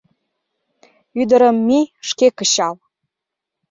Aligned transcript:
Ӱдырым, 1.21 1.57
мий, 1.67 1.85
шке 2.09 2.27
кычал!.. 2.37 2.75